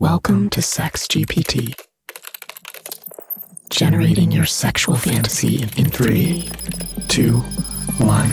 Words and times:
Welcome 0.00 0.48
to 0.50 0.62
Sex 0.62 1.08
GPT. 1.08 1.74
Generating 3.68 4.30
your 4.30 4.44
sexual 4.44 4.94
fantasy 4.94 5.62
in 5.76 5.90
three, 5.90 6.48
two, 7.08 7.38
one. 7.98 8.30